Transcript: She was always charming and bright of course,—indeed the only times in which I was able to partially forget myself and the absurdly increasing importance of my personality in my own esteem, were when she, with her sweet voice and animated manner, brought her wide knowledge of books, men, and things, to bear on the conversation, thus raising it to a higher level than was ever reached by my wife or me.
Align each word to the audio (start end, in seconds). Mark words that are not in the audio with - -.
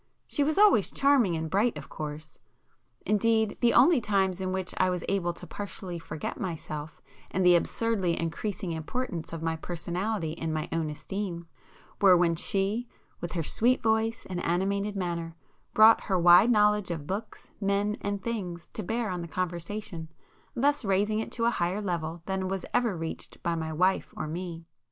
She 0.27 0.43
was 0.43 0.57
always 0.57 0.89
charming 0.89 1.35
and 1.35 1.47
bright 1.47 1.77
of 1.77 1.87
course,—indeed 1.87 3.57
the 3.61 3.73
only 3.75 4.01
times 4.01 4.41
in 4.41 4.51
which 4.51 4.73
I 4.77 4.89
was 4.89 5.03
able 5.07 5.31
to 5.33 5.45
partially 5.45 5.99
forget 5.99 6.39
myself 6.41 7.03
and 7.29 7.45
the 7.45 7.55
absurdly 7.55 8.19
increasing 8.19 8.71
importance 8.71 9.31
of 9.31 9.43
my 9.43 9.57
personality 9.57 10.31
in 10.31 10.51
my 10.51 10.67
own 10.71 10.89
esteem, 10.89 11.45
were 12.01 12.17
when 12.17 12.33
she, 12.35 12.87
with 13.19 13.33
her 13.33 13.43
sweet 13.43 13.83
voice 13.83 14.25
and 14.27 14.43
animated 14.43 14.95
manner, 14.95 15.35
brought 15.75 16.05
her 16.05 16.17
wide 16.17 16.49
knowledge 16.49 16.89
of 16.89 17.05
books, 17.05 17.51
men, 17.61 17.95
and 18.01 18.23
things, 18.23 18.69
to 18.73 18.81
bear 18.81 19.11
on 19.11 19.21
the 19.21 19.27
conversation, 19.27 20.11
thus 20.55 20.83
raising 20.83 21.19
it 21.19 21.31
to 21.33 21.45
a 21.45 21.51
higher 21.51 21.79
level 21.79 22.23
than 22.25 22.47
was 22.47 22.65
ever 22.73 22.97
reached 22.97 23.43
by 23.43 23.53
my 23.53 23.71
wife 23.71 24.15
or 24.17 24.25
me. 24.25 24.65